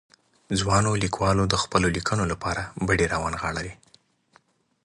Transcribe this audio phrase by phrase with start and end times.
[0.59, 3.73] ځوانو ليکوالو د خپلو ليکنو لپاره بډې را ونغاړلې.